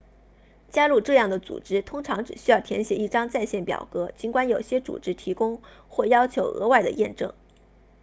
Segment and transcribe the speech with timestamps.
[0.71, 7.35] 加入这样的组织通常只需要填写一张在线表格尽管有些组织提供或要求额外的验证